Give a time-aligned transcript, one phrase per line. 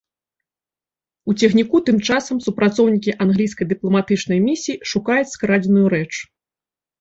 [1.31, 6.09] У цягніку тым часам супрацоўнікі англійскай дыпламатычнай місіі шукаюць скрадзеную рэч.